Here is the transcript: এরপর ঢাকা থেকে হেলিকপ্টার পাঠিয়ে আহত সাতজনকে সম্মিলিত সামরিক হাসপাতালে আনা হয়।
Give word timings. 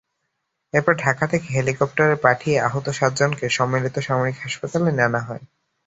এরপর 0.73 0.93
ঢাকা 0.95 1.25
থেকে 1.27 1.47
হেলিকপ্টার 1.55 2.09
পাঠিয়ে 2.17 2.57
আহত 2.59 2.85
সাতজনকে 2.91 3.45
সম্মিলিত 3.49 3.95
সামরিক 3.99 4.37
হাসপাতালে 4.39 4.89
আনা 5.01 5.21
হয়। 5.27 5.43